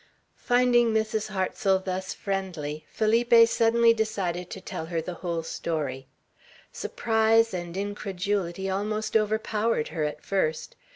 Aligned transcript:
Finding 0.41 0.91
Mrs. 0.95 1.27
Hartsel 1.27 1.77
thus 1.77 2.11
friendly, 2.11 2.85
Felipe 2.91 3.47
suddenly 3.47 3.93
decided 3.93 4.49
to 4.49 4.59
tell 4.59 4.87
her 4.87 4.99
the 4.99 5.13
whole 5.21 5.43
story. 5.43 6.07
Surprise 6.71 7.53
and 7.53 7.77
incredulity 7.77 8.67
almost 8.67 9.15
overpowered 9.15 9.89
her 9.89 10.03
at 10.03 10.23
first. 10.23 10.75